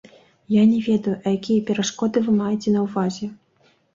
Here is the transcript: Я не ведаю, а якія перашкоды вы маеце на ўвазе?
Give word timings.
Я 0.53 0.61
не 0.69 0.79
ведаю, 0.85 1.13
а 1.25 1.33
якія 1.37 1.65
перашкоды 1.69 2.23
вы 2.29 2.35
маеце 2.39 2.69
на 2.79 2.89
ўвазе? 2.89 3.29